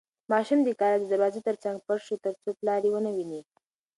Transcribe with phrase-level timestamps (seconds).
[0.31, 3.41] ماشوم د کلا د دروازې تر څنګ پټ شو ترڅو پلار یې ونه ویني.